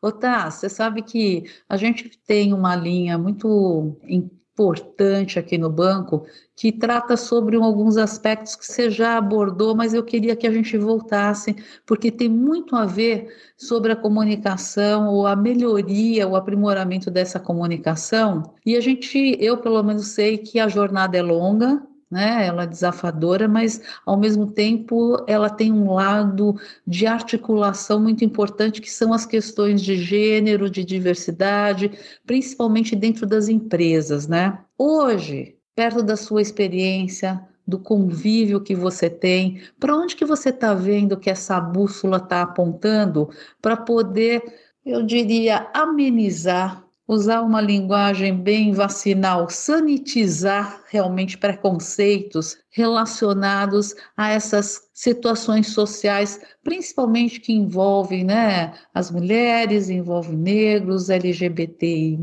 [0.00, 6.70] Otá, você sabe que a gente tem uma linha muito importante aqui no banco que
[6.70, 11.56] trata sobre alguns aspectos que você já abordou, mas eu queria que a gente voltasse,
[11.86, 18.54] porque tem muito a ver sobre a comunicação ou a melhoria, o aprimoramento dessa comunicação.
[18.66, 22.46] E a gente, eu pelo menos sei que a jornada é longa, né?
[22.46, 26.54] Ela é desafiadora, mas ao mesmo tempo ela tem um lado
[26.86, 31.90] de articulação muito importante que são as questões de gênero, de diversidade,
[32.26, 34.58] principalmente dentro das empresas, né?
[34.76, 40.74] Hoje, perto da sua experiência, do convívio que você tem, para onde que você está
[40.74, 43.30] vendo que essa bússola está apontando
[43.62, 44.42] para poder,
[44.84, 55.68] eu diria, amenizar usar uma linguagem bem vacinal, sanitizar realmente preconceitos relacionados a essas situações
[55.68, 62.18] sociais, principalmente que envolvem né, as mulheres, envolve negros, LGBTI+,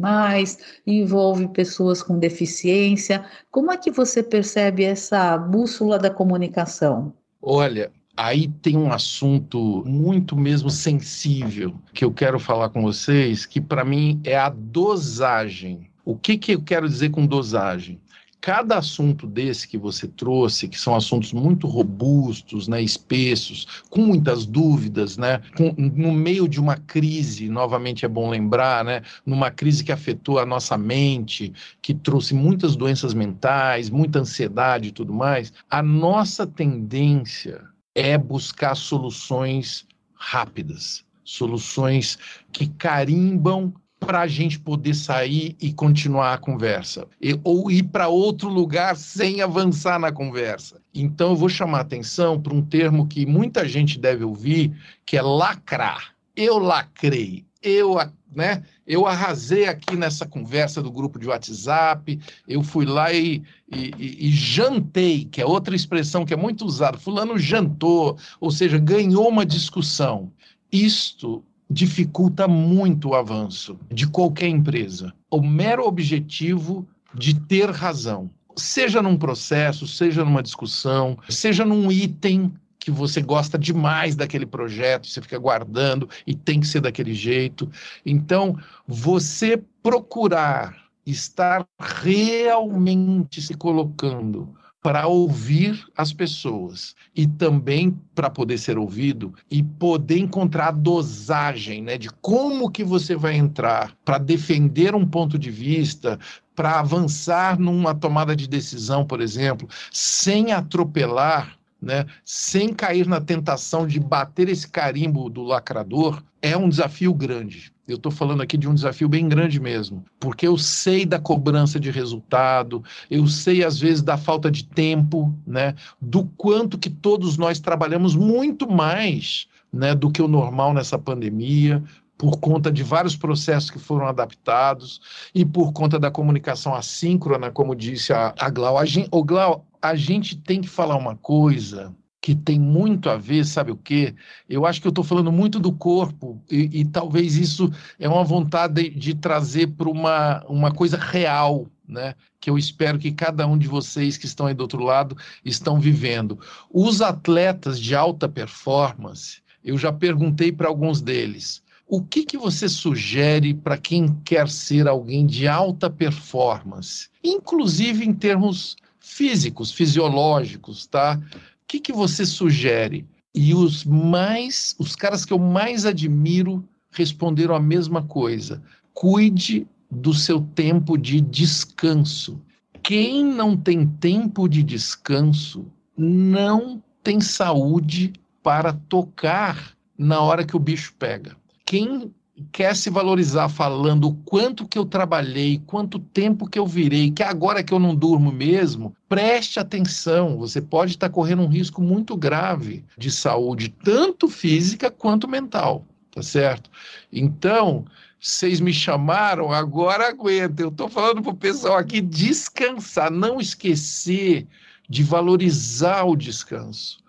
[0.88, 3.26] envolve pessoas com deficiência.
[3.52, 7.14] Como é que você percebe essa bússola da comunicação?
[7.42, 13.62] Olha, Aí tem um assunto muito mesmo sensível que eu quero falar com vocês, que
[13.62, 15.90] para mim é a dosagem.
[16.04, 17.98] O que, que eu quero dizer com dosagem?
[18.42, 24.46] Cada assunto desse que você trouxe, que são assuntos muito robustos, né, espessos, com muitas
[24.46, 29.82] dúvidas, né, com, no meio de uma crise, novamente é bom lembrar, né, numa crise
[29.82, 35.54] que afetou a nossa mente, que trouxe muitas doenças mentais, muita ansiedade e tudo mais,
[35.70, 37.62] a nossa tendência
[37.96, 42.18] é buscar soluções rápidas, soluções
[42.52, 48.08] que carimbam para a gente poder sair e continuar a conversa, e, ou ir para
[48.08, 50.82] outro lugar sem avançar na conversa.
[50.94, 54.74] Então, eu vou chamar atenção para um termo que muita gente deve ouvir,
[55.06, 56.16] que é lacrar.
[56.36, 57.98] Eu lacrei, eu,
[58.34, 64.28] né, eu arrasei aqui nessa conversa do grupo de WhatsApp, eu fui lá e, e,
[64.28, 66.98] e, jantei, que é outra expressão que é muito usada.
[66.98, 70.32] Fulano jantou, ou seja, ganhou uma discussão.
[70.72, 75.14] Isto dificulta muito o avanço de qualquer empresa.
[75.30, 82.54] O mero objetivo de ter razão, seja num processo, seja numa discussão, seja num item
[82.80, 87.70] que você gosta demais daquele projeto, você fica guardando e tem que ser daquele jeito.
[88.06, 98.58] Então, você procurar estar realmente se colocando para ouvir as pessoas e também para poder
[98.58, 104.18] ser ouvido e poder encontrar a dosagem, né, de como que você vai entrar para
[104.18, 106.18] defender um ponto de vista,
[106.56, 113.88] para avançar numa tomada de decisão, por exemplo, sem atropelar né, sem cair na tentação
[113.88, 117.72] de bater esse carimbo do lacrador, é um desafio grande.
[117.88, 121.80] Eu estou falando aqui de um desafio bem grande mesmo, porque eu sei da cobrança
[121.80, 127.38] de resultado, eu sei às vezes da falta de tempo, né, do quanto que todos
[127.38, 131.84] nós trabalhamos muito mais né, do que o normal nessa pandemia,
[132.18, 135.00] por conta de vários processos que foram adaptados
[135.34, 138.78] e por conta da comunicação assíncrona, como disse a, a Glau.
[138.78, 143.46] A o Glau, a gente tem que falar uma coisa que tem muito a ver,
[143.46, 144.14] sabe o quê?
[144.48, 148.24] Eu acho que eu estou falando muito do corpo e, e, talvez isso é uma
[148.24, 152.14] vontade de, de trazer para uma, uma coisa real, né?
[152.40, 155.16] Que eu espero que cada um de vocês que estão aí do outro lado
[155.46, 156.38] estão vivendo.
[156.70, 162.70] Os atletas de alta performance, eu já perguntei para alguns deles, o que, que você
[162.70, 171.20] sugere para quem quer ser alguém de alta performance, inclusive em termos físicos, fisiológicos, tá?
[171.34, 173.06] O que, que você sugere?
[173.34, 178.62] E os mais, os caras que eu mais admiro responderam a mesma coisa.
[178.94, 182.42] Cuide do seu tempo de descanso.
[182.82, 185.66] Quem não tem tempo de descanso
[185.98, 191.36] não tem saúde para tocar na hora que o bicho pega
[191.70, 192.12] quem
[192.52, 197.24] quer se valorizar falando o quanto que eu trabalhei, quanto tempo que eu virei, que
[197.24, 202.16] agora que eu não durmo mesmo, preste atenção, você pode estar correndo um risco muito
[202.16, 206.70] grave de saúde, tanto física quanto mental, tá certo?
[207.12, 207.86] Então,
[208.20, 210.62] vocês me chamaram, agora aguenta.
[210.62, 214.46] Eu estou falando para o pessoal aqui descansar, não esquecer
[214.90, 217.00] de valorizar o descanso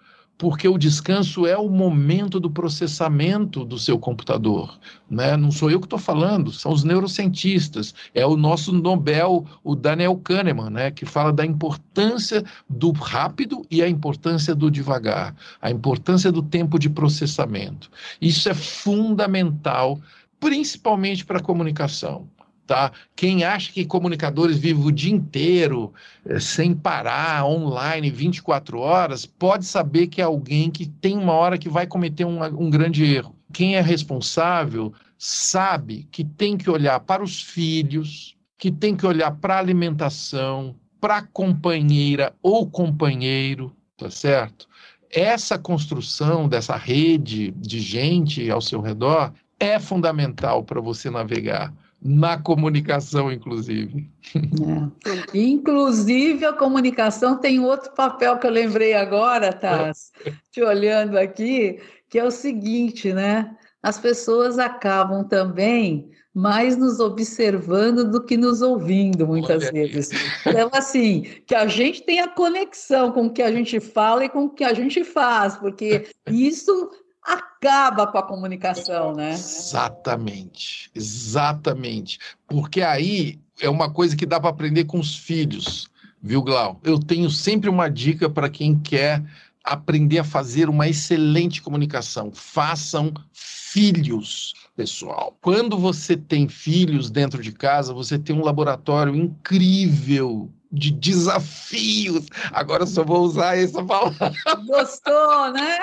[0.41, 4.81] porque o descanso é o momento do processamento do seu computador.
[5.09, 5.37] Né?
[5.37, 7.95] Não sou eu que estou falando, são os neurocientistas.
[8.15, 10.91] É o nosso Nobel, o Daniel Kahneman, né?
[10.91, 16.79] que fala da importância do rápido e a importância do devagar, a importância do tempo
[16.79, 17.91] de processamento.
[18.19, 20.01] Isso é fundamental,
[20.41, 22.27] principalmente para a comunicação
[22.71, 22.93] tá?
[23.17, 25.93] Quem acha que comunicadores vivem o dia inteiro
[26.25, 31.59] é, sem parar, online, 24 horas, pode saber que é alguém que tem uma hora
[31.59, 33.35] que vai cometer um, um grande erro.
[33.53, 39.33] Quem é responsável sabe que tem que olhar para os filhos, que tem que olhar
[39.33, 44.69] para a alimentação, para a companheira ou companheiro, tá certo?
[45.11, 52.39] Essa construção dessa rede de gente ao seu redor é fundamental para você navegar na
[52.39, 54.11] comunicação, inclusive.
[54.35, 55.39] É.
[55.39, 60.11] Inclusive, a comunicação tem outro papel que eu lembrei agora, Taz,
[60.51, 61.79] te olhando aqui,
[62.09, 63.57] que é o seguinte, né?
[63.83, 70.11] As pessoas acabam também mais nos observando do que nos ouvindo, muitas Olha vezes.
[70.47, 74.45] Então, assim, que a gente tenha conexão com o que a gente fala e com
[74.45, 76.91] o que a gente faz, porque isso
[77.33, 79.33] acaba com a comunicação, né?
[79.33, 82.19] Exatamente, exatamente.
[82.47, 85.89] Porque aí é uma coisa que dá para aprender com os filhos,
[86.23, 86.81] viu, Glau?
[86.83, 89.23] Eu tenho sempre uma dica para quem quer
[89.63, 92.31] aprender a fazer uma excelente comunicação.
[92.33, 95.37] Façam filhos, pessoal.
[95.41, 102.27] Quando você tem filhos dentro de casa, você tem um laboratório incrível de desafios.
[102.53, 104.33] Agora só vou usar essa palavra.
[104.67, 105.79] Gostou, né?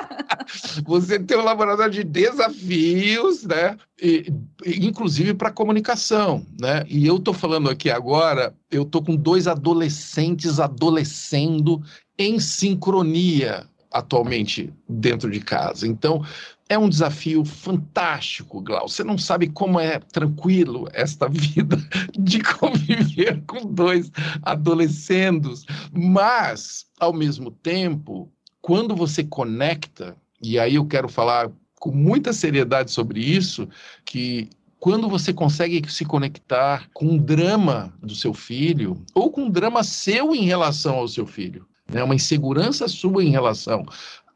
[0.85, 3.77] Você tem um laboratório de desafios, né?
[4.01, 4.31] E,
[4.65, 6.85] inclusive para comunicação, né?
[6.87, 11.81] E eu estou falando aqui agora, eu estou com dois adolescentes adolescendo
[12.17, 15.87] em sincronia atualmente dentro de casa.
[15.87, 16.23] Então,
[16.69, 18.87] é um desafio fantástico, Glau.
[18.87, 21.77] Você não sabe como é tranquilo esta vida
[22.17, 24.11] de conviver com dois
[24.41, 31.49] adolescendos, mas, ao mesmo tempo, quando você conecta, e aí eu quero falar
[31.79, 33.67] com muita seriedade sobre isso,
[34.05, 34.49] que
[34.79, 39.83] quando você consegue se conectar com um drama do seu filho, ou com um drama
[39.83, 43.85] seu em relação ao seu filho, né, uma insegurança sua em relação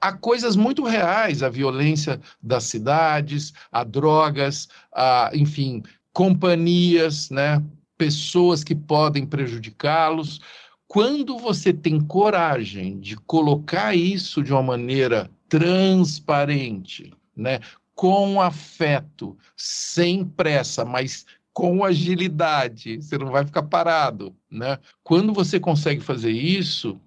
[0.02, 7.64] há coisas muito reais, a violência das cidades, a drogas, a, enfim, companhias, né,
[7.98, 10.42] pessoas que podem prejudicá-los.
[10.88, 17.60] Quando você tem coragem de colocar isso de uma maneira transparente, né,
[17.94, 24.80] com afeto, sem pressa, mas com agilidade, você não vai ficar parado, né?
[25.04, 27.00] Quando você consegue fazer isso,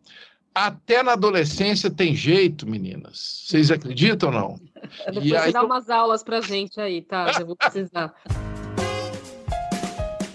[0.55, 3.43] até na adolescência tem jeito, meninas.
[3.47, 4.61] Vocês acreditam ou não?
[5.07, 5.47] Depois e aí...
[5.47, 7.33] você dá umas aulas pra gente aí, tá?
[7.41, 8.15] Eu vou precisar.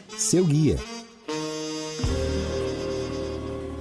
[0.10, 0.76] Seu guia.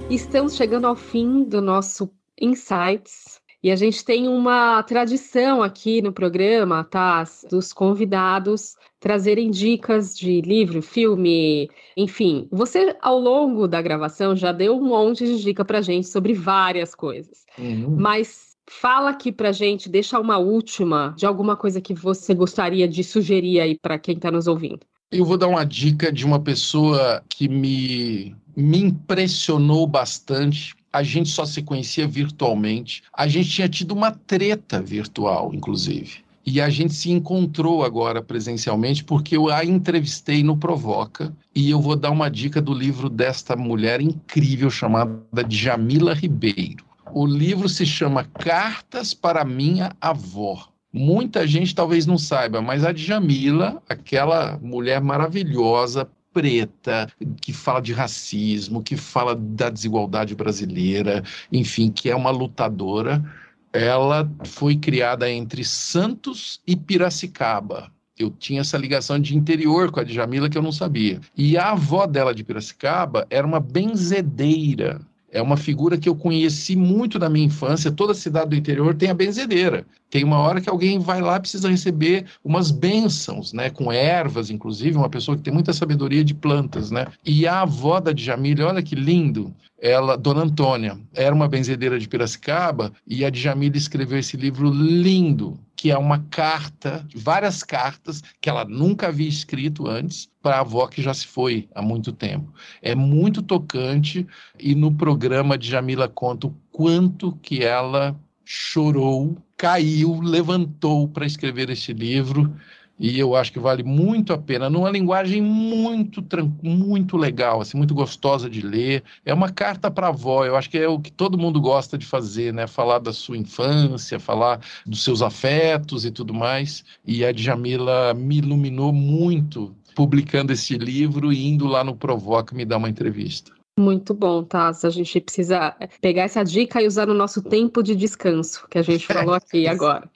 [0.09, 2.09] Estamos chegando ao fim do nosso
[2.41, 3.38] Insights.
[3.61, 7.25] E a gente tem uma tradição aqui no programa, tá?
[7.49, 12.47] Dos convidados trazerem dicas de livro, filme, enfim.
[12.51, 16.95] Você, ao longo da gravação, já deu um monte de dica pra gente sobre várias
[16.95, 17.45] coisas.
[17.57, 17.95] Uhum.
[17.97, 23.03] Mas fala aqui pra gente, deixa uma última de alguma coisa que você gostaria de
[23.03, 24.81] sugerir aí para quem está nos ouvindo.
[25.11, 30.75] Eu vou dar uma dica de uma pessoa que me, me impressionou bastante.
[30.91, 33.03] A gente só se conhecia virtualmente.
[33.13, 36.23] A gente tinha tido uma treta virtual, inclusive.
[36.45, 41.79] E a gente se encontrou agora presencialmente porque eu a entrevistei no Provoca e eu
[41.79, 46.83] vou dar uma dica do livro desta mulher incrível chamada Jamila Ribeiro.
[47.13, 50.69] O livro se chama Cartas para Minha Avó.
[50.91, 57.07] Muita gente talvez não saiba, mas a Djamila, aquela mulher maravilhosa, preta,
[57.41, 63.23] que fala de racismo, que fala da desigualdade brasileira, enfim, que é uma lutadora,
[63.71, 67.91] ela foi criada entre Santos e Piracicaba.
[68.17, 71.21] Eu tinha essa ligação de interior com a Djamila que eu não sabia.
[71.37, 74.99] E a avó dela de Piracicaba era uma benzedeira.
[75.31, 77.91] É uma figura que eu conheci muito na minha infância.
[77.91, 79.85] Toda cidade do interior tem a benzedeira.
[80.09, 84.97] Tem uma hora que alguém vai lá precisa receber umas bênçãos, né, com ervas, inclusive,
[84.97, 87.07] uma pessoa que tem muita sabedoria de plantas, né?
[87.23, 92.07] E a avó da Djamila, olha que lindo, ela, Dona Antônia, era uma benzedeira de
[92.07, 98.49] Piracicaba e a Djamila escreveu esse livro lindo, que é uma carta, várias cartas que
[98.49, 102.53] ela nunca havia escrito antes para a avó que já se foi há muito tempo.
[102.81, 104.27] É muito tocante
[104.59, 108.13] e no programa Djamila conta o quanto que ela
[108.43, 112.53] chorou, caiu, levantou para escrever este livro
[112.99, 116.23] e eu acho que vale muito a pena, numa linguagem muito
[116.61, 119.03] muito legal, assim, muito gostosa de ler.
[119.25, 122.05] É uma carta para avó, eu acho que é o que todo mundo gosta de
[122.05, 122.67] fazer, né?
[122.67, 126.83] Falar da sua infância, falar dos seus afetos e tudo mais.
[127.05, 132.65] E a Djamila me iluminou muito publicando esse livro e indo lá no Provoca me
[132.65, 133.58] dar uma entrevista.
[133.79, 134.69] Muito bom, tá?
[134.83, 138.81] A gente precisa pegar essa dica e usar no nosso tempo de descanso, que a
[138.81, 140.11] gente falou aqui agora.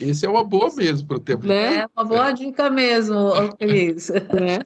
[0.00, 1.44] Esse é uma boa mesmo para o tempo.
[1.44, 1.78] Né?
[1.78, 2.32] É uma boa é.
[2.32, 4.08] dica mesmo, Cris.
[4.32, 4.60] né?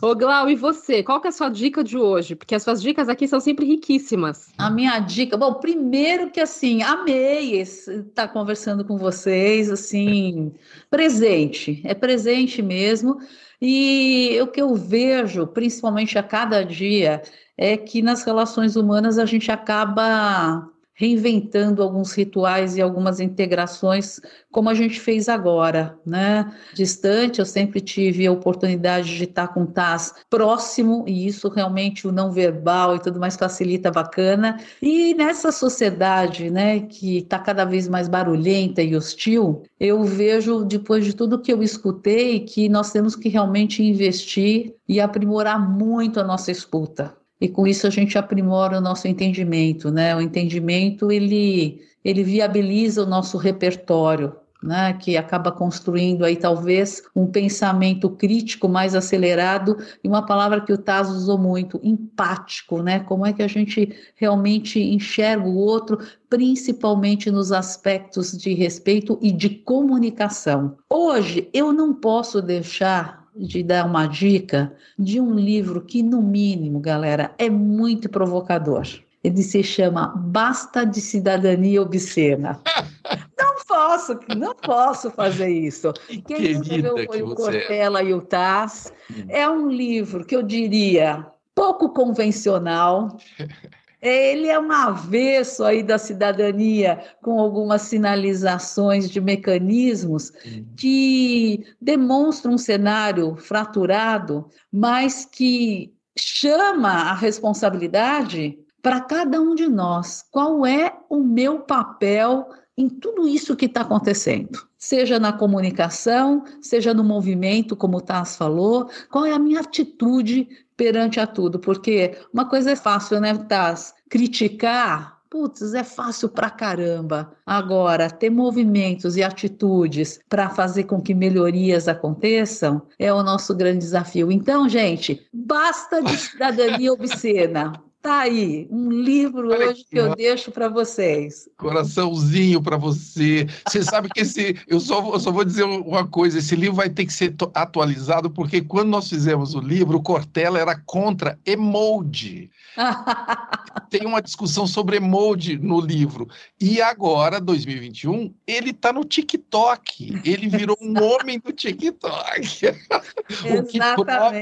[0.00, 1.02] Ô, Glau, e você?
[1.02, 2.36] Qual que é a sua dica de hoje?
[2.36, 4.52] Porque as suas dicas aqui são sempre riquíssimas.
[4.56, 10.52] A minha dica, bom, primeiro que assim, amei estar tá conversando com vocês, assim,
[10.88, 13.18] presente, é presente mesmo.
[13.60, 17.22] E o que eu vejo, principalmente a cada dia,
[17.56, 24.20] é que nas relações humanas a gente acaba reinventando alguns rituais e algumas integrações,
[24.50, 26.54] como a gente fez agora, né?
[26.72, 32.12] Distante, eu sempre tive a oportunidade de estar com Taz próximo, e isso realmente o
[32.12, 34.58] não verbal e tudo mais facilita bacana.
[34.80, 41.04] E nessa sociedade, né, que está cada vez mais barulhenta e hostil, eu vejo, depois
[41.04, 46.24] de tudo que eu escutei, que nós temos que realmente investir e aprimorar muito a
[46.24, 50.14] nossa escuta e com isso a gente aprimora o nosso entendimento, né?
[50.16, 57.26] O entendimento ele ele viabiliza o nosso repertório, né, que acaba construindo aí talvez um
[57.26, 63.00] pensamento crítico mais acelerado e uma palavra que o Taz usou muito, empático, né?
[63.00, 65.98] Como é que a gente realmente enxerga o outro,
[66.30, 70.76] principalmente nos aspectos de respeito e de comunicação.
[70.90, 76.78] Hoje eu não posso deixar de dar uma dica de um livro que, no mínimo,
[76.80, 78.86] galera, é muito provocador.
[79.22, 82.60] Ele se chama Basta de Cidadania Obscena.
[83.38, 85.92] não posso, não posso fazer isso.
[86.26, 87.34] Quem escreveu foi o é.
[87.34, 88.92] Cortella e o Taz.
[89.10, 89.24] Hum.
[89.28, 93.16] É um livro que eu diria pouco convencional.
[94.04, 100.30] Ele é um avesso aí da cidadania, com algumas sinalizações de mecanismos
[100.76, 110.22] que demonstram um cenário fraturado, mas que chama a responsabilidade para cada um de nós.
[110.30, 112.46] Qual é o meu papel
[112.76, 114.68] em tudo isso que está acontecendo?
[114.76, 120.46] Seja na comunicação, seja no movimento, como o Taz falou, qual é a minha atitude
[120.76, 123.94] perante a tudo, porque uma coisa é fácil, né, Taz?
[124.08, 127.32] Criticar, putz, é fácil pra caramba.
[127.44, 133.78] Agora, ter movimentos e atitudes para fazer com que melhorias aconteçam é o nosso grande
[133.78, 134.30] desafio.
[134.30, 137.72] Então, gente, basta de cidadania obscena.
[138.04, 141.48] Tá aí, um livro Olha hoje que eu deixo para vocês.
[141.56, 143.48] Coraçãozinho para você.
[143.66, 144.60] Você sabe que esse.
[144.68, 148.28] Eu só, eu só vou dizer uma coisa: esse livro vai ter que ser atualizado,
[148.28, 152.50] porque quando nós fizemos o livro, o Cortella era contra emoji.
[153.88, 156.28] Tem uma discussão sobre emoji no livro.
[156.60, 160.20] E agora, 2021, ele está no TikTok.
[160.26, 162.66] Ele virou um homem do TikTok.
[163.58, 164.32] o, que prova,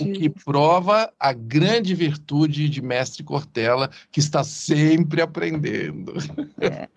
[0.00, 6.14] o que prova a grande virtude de Mestre Cortella, que está sempre aprendendo.
[6.60, 6.88] É.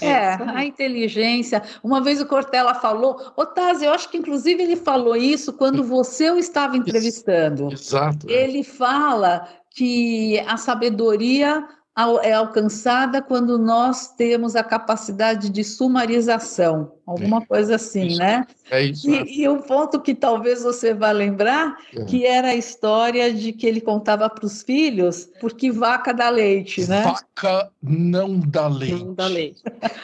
[0.00, 1.62] É, a inteligência.
[1.82, 6.30] Uma vez o Cortella falou, Otávio, eu acho que inclusive ele falou isso quando você
[6.30, 7.72] o estava entrevistando.
[7.72, 8.28] Exato.
[8.28, 8.32] É.
[8.32, 11.66] Ele fala que a sabedoria
[12.22, 18.46] é alcançada quando nós temos a capacidade de sumarização, alguma é, coisa assim, isso, né?
[18.70, 19.08] É isso.
[19.08, 22.04] E, e um ponto que talvez você vá lembrar, é.
[22.04, 26.86] que era a história de que ele contava para os filhos, porque vaca dá leite,
[26.88, 27.02] né?
[27.02, 29.04] Vaca não dá leite.
[29.04, 29.62] Não dá leite.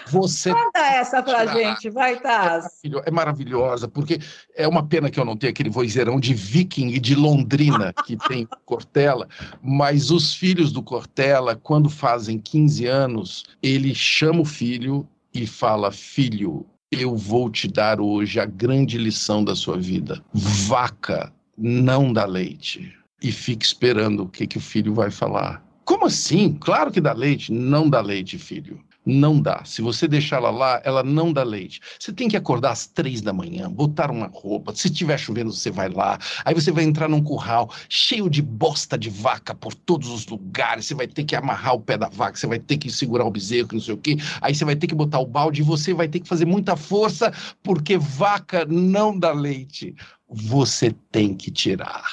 [0.09, 2.67] Você Manda essa para a gente, vai, Taz.
[3.05, 4.19] É maravilhosa, porque
[4.55, 8.17] é uma pena que eu não tenha aquele vozeirão de viking e de Londrina que
[8.17, 9.29] tem Cortella,
[9.63, 15.47] mas os filhos do Cortella, quando quando fazem 15 anos, ele chama o filho e
[15.47, 20.23] fala: Filho, eu vou te dar hoje a grande lição da sua vida.
[20.33, 22.93] Vaca não dá leite.
[23.23, 25.65] E fica esperando o que, que o filho vai falar.
[25.85, 26.57] Como assim?
[26.61, 27.53] Claro que dá leite.
[27.53, 28.81] Não dá leite, filho.
[29.05, 29.65] Não dá.
[29.65, 31.81] Se você deixar ela lá, ela não dá leite.
[31.99, 34.75] Você tem que acordar às três da manhã, botar uma roupa.
[34.75, 36.19] Se estiver chovendo, você vai lá.
[36.45, 40.85] Aí você vai entrar num curral cheio de bosta de vaca por todos os lugares.
[40.85, 43.31] Você vai ter que amarrar o pé da vaca, você vai ter que segurar o
[43.31, 44.17] bezerro, não sei o quê.
[44.41, 46.77] Aí você vai ter que botar o balde e você vai ter que fazer muita
[46.77, 47.33] força,
[47.63, 49.95] porque vaca não dá leite.
[50.29, 52.05] Você tem que tirar.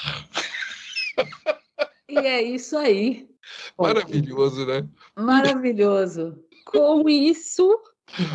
[2.09, 3.27] E é isso aí.
[3.77, 4.87] Maravilhoso, né?
[5.15, 6.46] Maravilhoso.
[6.71, 7.79] Com isso,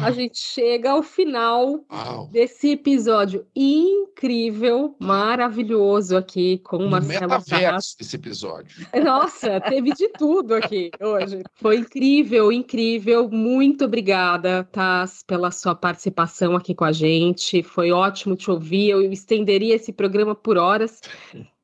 [0.03, 2.29] a gente chega ao final Uau.
[2.29, 8.87] desse episódio incrível, maravilhoso aqui com o Marcelo metaverso esse episódio.
[9.03, 11.43] Nossa, teve de tudo aqui hoje.
[11.55, 13.29] Foi incrível, incrível.
[13.31, 17.63] Muito obrigada, Taz, pela sua participação aqui com a gente.
[17.63, 18.91] Foi ótimo te ouvir.
[18.91, 21.01] Eu estenderia esse programa por horas,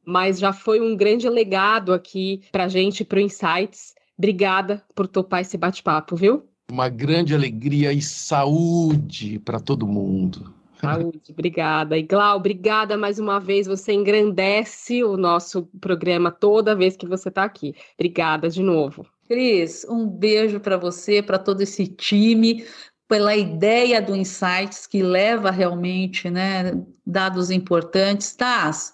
[0.04, 3.94] mas já foi um grande legado aqui pra gente, pro Insights.
[4.16, 6.48] Obrigada por topar esse bate-papo, viu?
[6.70, 10.52] Uma grande alegria e saúde para todo mundo.
[10.80, 11.96] Saúde, obrigada.
[11.96, 13.66] E Glau, obrigada mais uma vez.
[13.66, 17.74] Você engrandece o nosso programa toda vez que você está aqui.
[17.94, 19.06] Obrigada de novo.
[19.26, 22.64] Cris, um beijo para você, para todo esse time,
[23.08, 28.36] pela ideia do Insights que leva realmente, né, dados importantes.
[28.36, 28.92] Taz,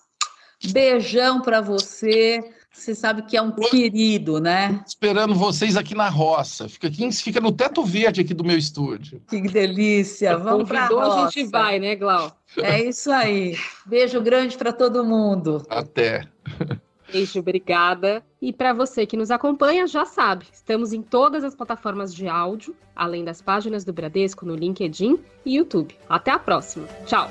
[0.72, 2.40] beijão para você.
[2.74, 4.82] Você sabe que é um querido, né?
[4.86, 6.68] Esperando vocês aqui na roça.
[6.68, 9.22] Fica, aqui, fica no teto verde aqui do meu estúdio.
[9.28, 10.36] Que delícia.
[10.36, 12.36] Vamos para a gente vai, né, Glau?
[12.58, 13.56] É isso aí.
[13.86, 15.64] Beijo grande para todo mundo.
[15.70, 16.28] Até.
[17.10, 18.24] Beijo, obrigada.
[18.42, 22.74] E para você que nos acompanha, já sabe, estamos em todas as plataformas de áudio,
[22.94, 25.94] além das páginas do Bradesco no LinkedIn e YouTube.
[26.08, 26.88] Até a próxima.
[27.06, 27.30] Tchau.